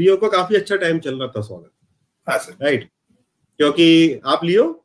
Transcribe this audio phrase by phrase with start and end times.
[0.00, 1.70] लियो को काफ़ी अच्छा टाइम चल रहा था स्वागत।
[2.28, 2.90] हाँ राइट
[3.58, 4.84] क्योंकि आप लियो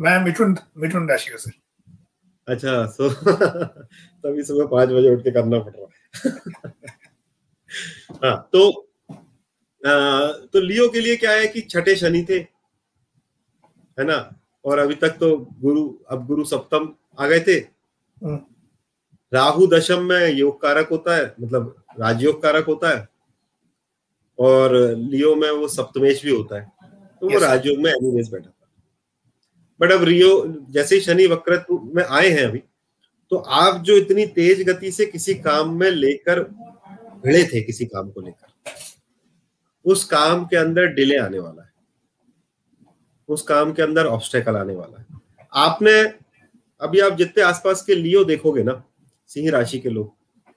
[0.00, 1.52] मैं मिथुन मिथुन राशि का सर।
[2.48, 3.08] अच्छा सो
[4.24, 6.42] तभी सुबह पाँच बजे उठ के करना पड़ रहा है।
[8.24, 8.70] हाँ तो
[9.86, 12.38] आ, तो लियो के लिए क्या है कि छठे शनि थे
[13.98, 14.36] है ना?
[14.64, 17.56] और अभी तक तो गुरु अब गुरु सप्तम आ गए थे।
[18.24, 18.40] हम्म।
[19.32, 23.13] राहु दशम में योग कारक होता है मतलब राजयोग कारक होता है।
[24.38, 26.72] और लियो में वो सप्तमेश भी होता है।
[27.20, 27.38] तो वो.
[27.38, 28.68] राजयोग में एनीवेज बैठा था।
[29.80, 32.62] बट अब रियो जैसे शनि वक्रत्व में आए हैं अभी
[33.30, 36.42] तो आप जो इतनी तेज गति से किसी काम में लेकर
[37.24, 38.52] भिड़े थे किसी काम को लेकर
[39.84, 41.72] उस काम के अंदर डिले आने वाला है।
[43.28, 45.06] उस काम के अंदर ऑब्स्टेकल आने वाला है।
[45.52, 45.92] आपने
[46.80, 48.82] अभी आप जितने आसपास के लियो देखोगे ना
[49.26, 50.12] सिंह राशि के लोग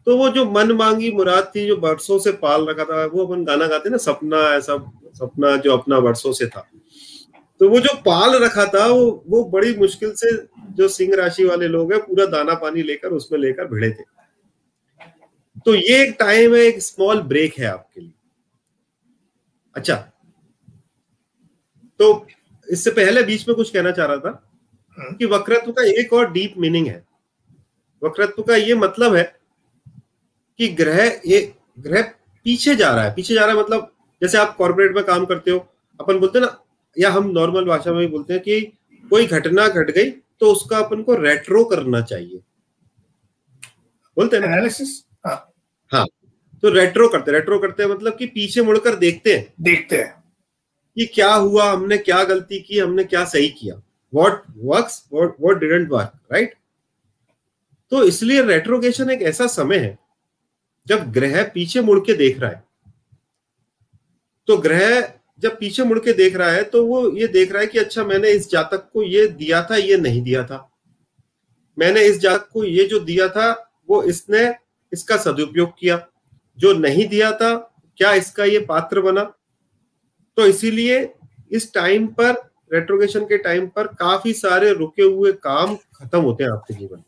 [0.07, 3.43] तो वो जो मन मांगी मुराद थी जो बरसों से पाल रखा था वो अपन
[3.45, 4.77] गाना गाते ना सपना ऐसा
[5.13, 6.67] सपना जो अपना बरसों से था।
[7.59, 10.31] तो वो जो पाल रखा था वो वो बड़ी मुश्किल से
[10.75, 14.03] जो सिंह राशि वाले लोग हैं पूरा दाना पानी लेकर उसमें लेकर भिड़े थे।
[15.65, 18.13] तो ये एक टाइम है एक स्मॉल ब्रेक है आपके लिए।
[19.75, 19.95] अच्छा।
[21.99, 22.27] तो
[22.71, 24.49] इससे पहले बीच में कुछ कहना चाह रहा था
[24.97, 27.05] हम्म। कि वक्रत्व का एक और डीप मीनिंग है।
[28.03, 29.36] वक्रत्व का ये मतलब है
[30.59, 31.39] कि ग्रह ये
[31.79, 32.01] ग्रह
[32.45, 33.91] पीछे जा रहा है। पीछे जा रहा है मतलब
[34.21, 35.57] जैसे आप कॉर्पोरेट में काम करते हो
[35.99, 36.57] अपन बोलते हैं ना
[36.97, 38.59] या हम नॉर्मल भाषा में भी बोलते हैं कि
[39.11, 42.37] कोई घटना घट गई तो उसका अपन को रेट्रो करना चाहिए।
[44.17, 46.05] बोलते हैं एनालिसिस हाँ।
[46.63, 50.15] तो रेट्रो करते रेट्रो करते हैं मतलब कि पीछे मुड़कर देखते हैं। देखते हैं।
[50.97, 53.75] कि क्या हुआ हमने क्या गलती की हमने क्या सही किया।
[54.13, 56.53] What works what didn't work right
[57.91, 59.97] तो इसलिए रेट्रोगेशन एक ऐसा समय है
[60.87, 62.63] जब ग्रह पीछे मुड़ के देख रहा है
[64.47, 65.01] तो ग्रह
[65.39, 68.03] जब पीछे मुड़ के देख रहा है तो वो ये देख रहा है कि अच्छा
[68.03, 70.69] मैंने इस जातक को ये दिया था, ये नहीं दिया था।
[71.77, 73.51] मैंने इस जातक को ये जो दिया था,
[73.89, 74.53] वो इसने
[74.91, 75.99] इसका सदुपयोग किया।
[76.57, 77.55] जो नहीं दिया था,
[77.97, 79.23] क्या इसका ये पात्र बना?
[80.37, 81.09] तो इसीलिए
[81.51, 82.33] इस टाइम पर
[82.71, 87.03] रेट्रोगेशन के टाइम पर काफ़ी सारे रुके हुए काम खत्म होते हैं आपके जीवन।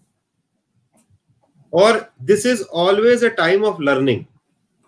[1.73, 4.23] और this is always a time of learning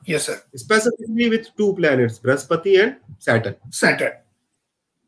[0.10, 4.20] yes sir specifically with two planets Brihaspati and Saturn Saturn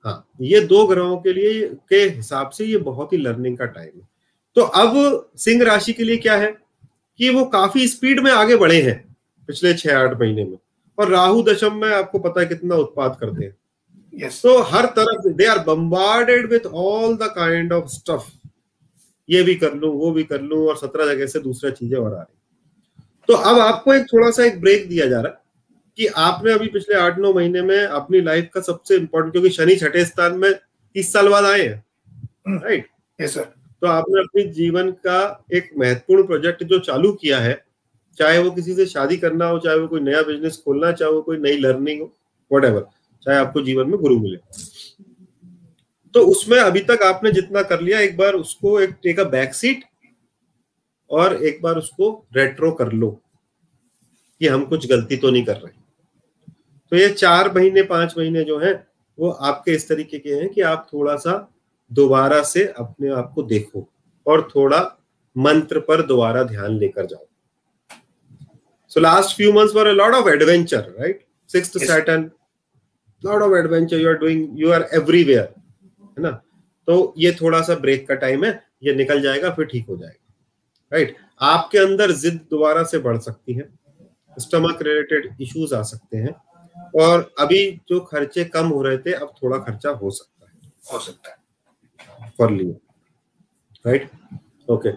[0.06, 3.92] हाँ ये दो ग्रहों के लिए के हिसाब से ये बहुत ही लर्निंग का टाइम
[3.96, 4.08] है।
[4.56, 6.52] तो अब सिंह राशि के लिए क्या है?
[7.20, 9.16] कि वो काफ़ी स्पीड में आगे बढ़े हैं
[9.50, 10.58] पिछले छह आठ महीने में।
[10.98, 13.56] और राहु दशम में आपको पता है कितना उत्पाद करते हैं।
[14.14, 18.30] यस तो हर तरफ़ they are bombarded with all the kind of stuff
[19.30, 22.14] ये भी कर लूँ वो भी कर लूँ और सत्रह जगह से दूसरा चीज़ें और
[22.14, 25.42] आ रही तो अब आपको एक थोड़ा सा एक ब्रेक दिया जा रहा है
[25.98, 29.76] कि आपने अभी पिछले आठ नौ महीने में अपनी लाइफ का सबसे इंपॉर्टेंट क्योंकि शनि
[29.76, 31.84] छठे स्थान में तीस साल बाद आए हैं
[32.50, 32.88] राइट
[33.22, 33.44] यस सर
[33.82, 37.66] तो आपने अपने जीवन का एक महत्वपूर्ण प्रोजेक्ट जो चालू किया है
[38.18, 41.22] चाहे वो किसी से शादी करना हो चाहे वो कोई नया बिज़नेस खोलना चाहे वो
[41.22, 42.14] कोई नई लर्निंग हो
[42.52, 42.66] वट
[43.24, 44.38] चाहे आपको जीवन में गुरु मिले।
[46.14, 49.54] तो उसमें अभी तक आपने जितना कर लिया एक बार उसको एक टेक अ बैक
[49.54, 49.84] सीट
[51.10, 53.10] और एक बार उसको रेट्रो कर लो
[54.42, 55.82] कि हम कुछ गलती तो नहीं कर रहे।
[56.92, 58.74] तो ये चार महीने पाँच महीने जो है
[59.18, 61.36] वो आपके इस तरीके के हैं कि आप थोड़ा सा
[61.92, 63.88] दोबारा से अपने आप को देखो
[64.26, 64.80] और थोड़ा
[65.36, 67.26] मंत्र पर दोबारा ध्यान लेकर जाओ।
[68.92, 71.88] So last few months were a lot of adventure right six Yes.
[71.88, 72.30] Saturn
[73.24, 75.54] lot of adventure you are doing you are everywhere
[76.18, 76.32] है ना?
[76.88, 78.52] तो ये थोड़ा सा ब्रेक का टाइम है
[78.84, 80.34] ये निकल जाएगा फिर ठीक हो जाएगा।
[80.94, 83.70] राइट आपके अंदर जिद दोबारा से बढ़ सकती है।
[84.40, 86.34] स्टमक रिलेटेड इश्यूज़ आ सकते हैं।
[87.02, 91.00] और अभी जो खर्चे कम हो रहे थे अब थोड़ा खर्चा हो सकता है। हो
[91.00, 92.80] सकता है। For Leo
[93.86, 94.10] right
[94.70, 94.92] okay